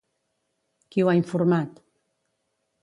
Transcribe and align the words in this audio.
Qui 0.95 1.03
ho 1.05 1.11
ha 1.11 1.15
informat? 1.21 1.81